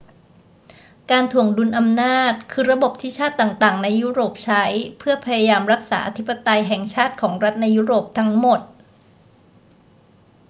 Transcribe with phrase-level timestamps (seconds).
[1.11, 4.63] การถ่วงดุลอำนาจคือระบบที่ชาติต่าง ๆ ในยุโรปใช้
[4.99, 8.61] เพื่อพยายามรักษาอธิปไตยแห่งชาติของรัฐในยุโรปทั้งหมด